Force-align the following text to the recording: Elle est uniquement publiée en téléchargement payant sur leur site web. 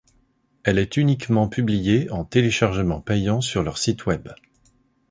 Elle 0.63 0.79
est 0.79 0.97
uniquement 0.97 1.47
publiée 1.47 2.09
en 2.09 2.25
téléchargement 2.25 3.01
payant 3.01 3.39
sur 3.39 3.61
leur 3.61 3.77
site 3.77 4.07
web. 4.07 4.29